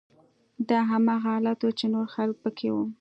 [0.69, 2.85] دا هماغه حالت و چې نور خلک پکې وو